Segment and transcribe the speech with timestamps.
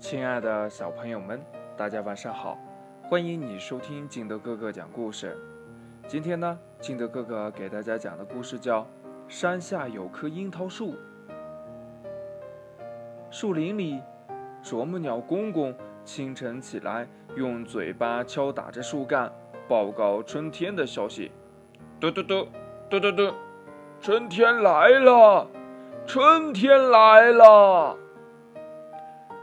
[0.00, 1.38] 亲爱的小朋友们，
[1.76, 2.58] 大家晚上好！
[3.02, 5.36] 欢迎你收听金德哥哥讲故事。
[6.08, 8.80] 今天呢，金德哥哥给大家讲的故事叫
[9.28, 10.92] 《山下有棵樱桃树》。
[13.30, 14.00] 树林里，
[14.62, 17.06] 啄木鸟公公清晨起来，
[17.36, 19.30] 用嘴巴敲打着树干，
[19.68, 21.30] 报告春天的消息。
[22.00, 22.48] 嘟嘟嘟，
[22.88, 23.34] 嘟嘟嘟，
[24.00, 25.46] 春天来了，
[26.06, 27.98] 春天来了。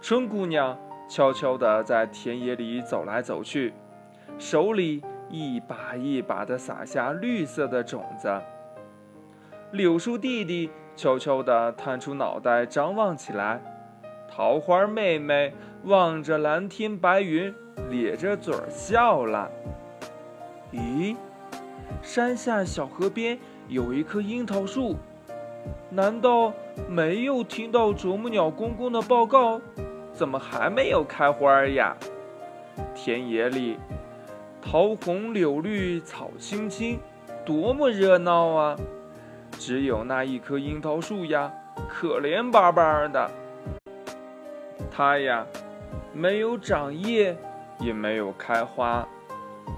[0.00, 0.78] 春姑娘
[1.08, 3.74] 悄悄地在田野里走来走去，
[4.38, 8.40] 手里一把一把地撒下绿色的种子。
[9.72, 13.60] 柳树弟弟悄悄地探出脑袋张望起来，
[14.30, 15.52] 桃花妹妹
[15.84, 17.52] 望着蓝天白云，
[17.90, 19.50] 咧着嘴笑了。
[20.72, 21.16] 咦，
[22.02, 24.96] 山下小河边有一棵樱桃树，
[25.90, 26.52] 难道
[26.88, 29.60] 没有听到啄木鸟公公的报告？
[30.18, 31.96] 怎么还没有开花呀？
[32.92, 33.78] 田野里，
[34.60, 36.98] 桃红柳绿草青青，
[37.46, 38.76] 多么热闹啊！
[39.52, 41.52] 只有那一棵樱桃树呀，
[41.88, 43.30] 可怜巴巴的。
[44.90, 45.46] 它呀，
[46.12, 47.36] 没有长叶，
[47.78, 49.06] 也没有开花，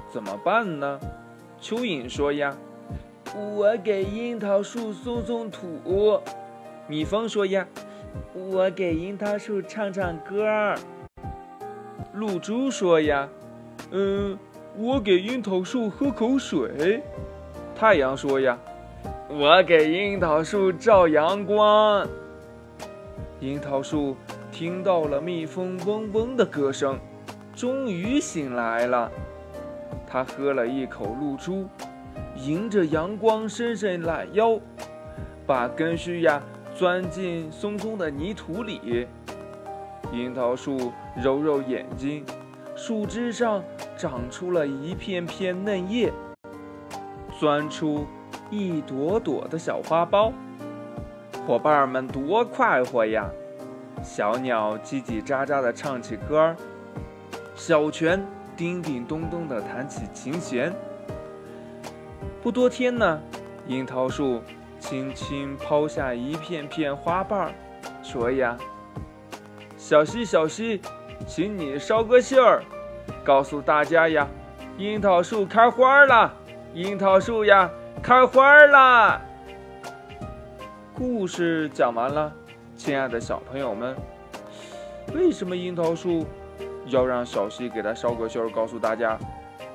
[0.09, 0.99] 怎么办呢？
[1.61, 2.57] 蚯蚓说呀
[3.37, 6.19] ：“我给樱桃树松松土。”
[6.89, 7.67] 蜜蜂说呀。
[8.35, 10.75] 我给樱桃树唱唱歌。
[12.15, 13.29] 露珠说呀
[13.93, 14.39] ：“嗯，
[14.77, 17.03] 我给樱桃树喝口水。”
[17.75, 18.59] 太阳说呀
[19.31, 22.07] ：“我给樱桃树照阳光。”
[23.41, 24.17] 樱桃树
[24.53, 26.99] 听到了蜜蜂嗡嗡的歌声，
[27.55, 29.11] 终于醒来了。
[30.07, 31.67] 它喝了一口露珠，
[32.37, 34.59] 迎着阳光伸伸懒腰，
[35.47, 36.43] 把根须呀。
[36.81, 39.07] 钻进松松的泥土里，
[40.15, 40.91] 樱桃树
[41.23, 42.25] 揉揉眼睛，
[42.75, 43.63] 树枝上
[43.99, 46.11] 长出了一片片嫩叶，
[47.39, 48.07] 钻出
[48.49, 50.33] 一朵朵的小花苞。
[51.47, 53.29] 伙伴们多快活呀！
[54.03, 56.57] 小鸟叽叽喳喳地唱起歌儿，
[57.55, 58.25] 小泉
[58.57, 60.73] 叮叮咚咚地弹起琴弦。
[62.43, 63.21] 不多天呢，
[63.67, 64.41] 樱桃树。
[64.81, 67.53] 轻轻抛下一片片花瓣儿，
[68.03, 68.57] 说呀
[69.77, 70.81] ：“小溪，小溪，
[71.27, 72.63] 请你捎个信儿，
[73.23, 74.27] 告诉大家呀，
[74.79, 76.33] 樱桃树开花了，
[76.75, 77.71] 樱桃树呀，
[78.03, 79.21] 开花了。”
[80.95, 82.33] 故事讲完了，
[82.75, 83.95] 亲爱的小朋友们，
[85.15, 86.27] 为什么樱桃树
[86.87, 89.19] 要让小溪给它捎个信儿，告诉大家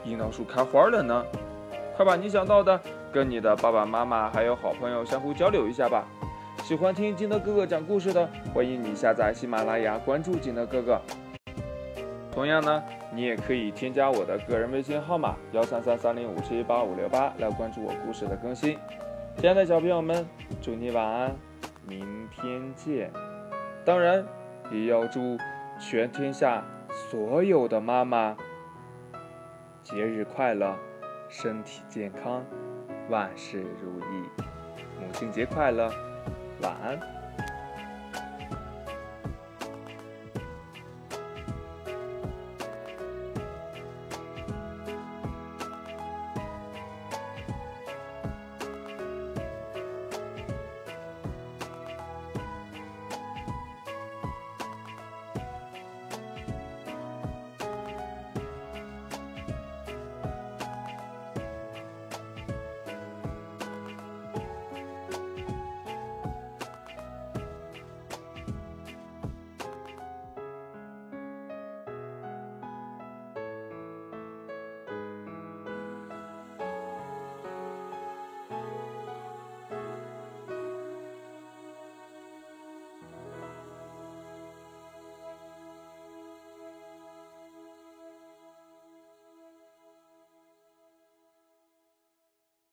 [0.04, 1.24] 樱桃树开花了呢？
[1.96, 2.80] 快把你想到的。
[3.12, 6.06] 跟你的爸爸妈妈还有好朋友相互交流一下吧。
[6.64, 11.00] 喜欢听金德哥哥讲故事的，欢迎你下载喜马拉雅，关注金德哥哥。
[12.34, 18.78] 同样呢，你也可以添加我的个人微信号码幺三三三零五七八五六八来关注我故事的更新。
[19.38, 20.28] 亲爱的小朋友们，
[20.62, 21.34] 祝你晚安，
[21.88, 23.10] 明天见。
[23.86, 24.26] 当然，
[24.70, 25.38] 也要祝
[25.80, 28.36] 全天下所有的妈妈
[29.84, 30.76] 节日快乐，
[31.30, 32.46] 身体健康。
[33.10, 34.30] 万事如意，
[35.00, 35.92] 母亲节快乐，
[36.62, 37.00] 晚安。